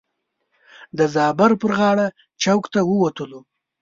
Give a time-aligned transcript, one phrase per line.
[0.97, 2.07] د زابر پر غاړه
[2.43, 3.39] چوک ته ووتلو.